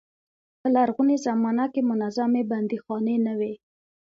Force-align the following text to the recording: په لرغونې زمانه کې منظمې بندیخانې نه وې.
په 0.59 0.67
لرغونې 0.75 1.17
زمانه 1.25 1.65
کې 1.73 1.81
منظمې 1.89 2.43
بندیخانې 2.51 3.15
نه 3.25 3.33
وې. 3.39 3.53